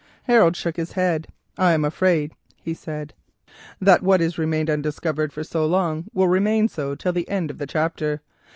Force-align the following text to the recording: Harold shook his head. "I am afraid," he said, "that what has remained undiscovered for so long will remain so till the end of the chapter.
Harold 0.23 0.55
shook 0.55 0.77
his 0.77 0.93
head. 0.93 1.27
"I 1.59 1.73
am 1.73 1.85
afraid," 1.85 2.33
he 2.59 2.73
said, 2.73 3.13
"that 3.79 4.01
what 4.01 4.19
has 4.19 4.35
remained 4.39 4.67
undiscovered 4.67 5.31
for 5.31 5.43
so 5.43 5.63
long 5.67 6.05
will 6.11 6.27
remain 6.27 6.69
so 6.69 6.95
till 6.95 7.13
the 7.13 7.29
end 7.29 7.51
of 7.51 7.59
the 7.59 7.67
chapter. 7.67 8.23